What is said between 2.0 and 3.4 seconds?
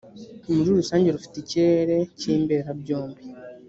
cy imberabyombi